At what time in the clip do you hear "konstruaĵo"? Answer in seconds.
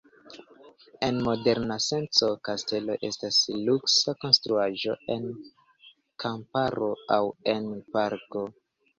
4.25-4.95